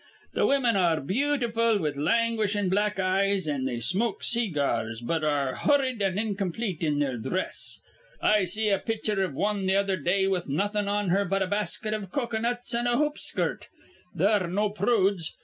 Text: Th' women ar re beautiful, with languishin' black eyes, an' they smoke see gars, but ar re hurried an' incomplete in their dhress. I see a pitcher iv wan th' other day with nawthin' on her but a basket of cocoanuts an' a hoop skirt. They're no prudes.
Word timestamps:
Th' 0.33 0.47
women 0.47 0.75
ar 0.75 0.99
re 0.99 1.05
beautiful, 1.05 1.77
with 1.77 1.95
languishin' 1.95 2.69
black 2.69 2.99
eyes, 2.99 3.47
an' 3.47 3.65
they 3.65 3.79
smoke 3.79 4.23
see 4.23 4.49
gars, 4.49 4.99
but 4.99 5.23
ar 5.23 5.49
re 5.51 5.55
hurried 5.59 6.01
an' 6.01 6.17
incomplete 6.17 6.81
in 6.81 6.97
their 6.97 7.17
dhress. 7.19 7.77
I 8.19 8.45
see 8.45 8.69
a 8.69 8.79
pitcher 8.79 9.21
iv 9.23 9.35
wan 9.35 9.67
th' 9.67 9.75
other 9.75 9.97
day 9.97 10.25
with 10.25 10.49
nawthin' 10.49 10.87
on 10.87 11.09
her 11.09 11.23
but 11.23 11.43
a 11.43 11.45
basket 11.47 11.93
of 11.93 12.11
cocoanuts 12.11 12.73
an' 12.73 12.87
a 12.87 12.97
hoop 12.97 13.19
skirt. 13.19 13.67
They're 14.15 14.47
no 14.47 14.71
prudes. 14.71 15.35